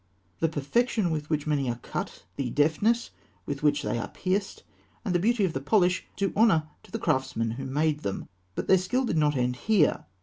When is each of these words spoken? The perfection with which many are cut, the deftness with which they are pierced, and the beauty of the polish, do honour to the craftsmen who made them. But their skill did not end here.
The 0.39 0.49
perfection 0.49 1.11
with 1.11 1.29
which 1.29 1.45
many 1.45 1.69
are 1.69 1.75
cut, 1.83 2.23
the 2.35 2.49
deftness 2.49 3.11
with 3.45 3.61
which 3.61 3.83
they 3.83 3.99
are 3.99 4.07
pierced, 4.07 4.63
and 5.05 5.13
the 5.13 5.19
beauty 5.19 5.45
of 5.45 5.53
the 5.53 5.61
polish, 5.61 6.05
do 6.15 6.33
honour 6.35 6.67
to 6.81 6.89
the 6.89 6.97
craftsmen 6.97 7.51
who 7.51 7.65
made 7.65 7.99
them. 7.99 8.27
But 8.55 8.65
their 8.67 8.79
skill 8.79 9.05
did 9.05 9.19
not 9.19 9.37
end 9.37 9.57
here. 9.57 10.05